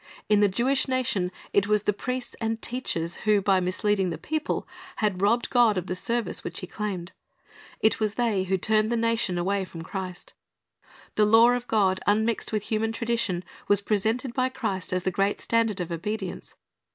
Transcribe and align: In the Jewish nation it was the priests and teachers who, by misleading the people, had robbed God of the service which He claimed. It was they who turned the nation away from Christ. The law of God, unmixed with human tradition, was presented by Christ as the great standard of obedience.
In 0.29 0.39
the 0.39 0.47
Jewish 0.49 0.87
nation 0.87 1.31
it 1.53 1.67
was 1.67 1.83
the 1.83 1.93
priests 1.93 2.35
and 2.41 2.59
teachers 2.59 3.17
who, 3.17 3.39
by 3.39 3.59
misleading 3.59 4.09
the 4.09 4.17
people, 4.17 4.67
had 4.95 5.21
robbed 5.21 5.51
God 5.51 5.77
of 5.77 5.85
the 5.85 5.95
service 5.95 6.43
which 6.43 6.61
He 6.61 6.65
claimed. 6.65 7.11
It 7.81 7.99
was 7.99 8.15
they 8.15 8.45
who 8.45 8.57
turned 8.57 8.91
the 8.91 8.97
nation 8.97 9.37
away 9.37 9.63
from 9.63 9.83
Christ. 9.83 10.33
The 11.13 11.25
law 11.25 11.51
of 11.51 11.67
God, 11.67 11.99
unmixed 12.07 12.51
with 12.51 12.63
human 12.63 12.91
tradition, 12.91 13.43
was 13.67 13.79
presented 13.79 14.33
by 14.33 14.49
Christ 14.49 14.91
as 14.91 15.03
the 15.03 15.11
great 15.11 15.39
standard 15.39 15.79
of 15.79 15.91
obedience. 15.91 16.55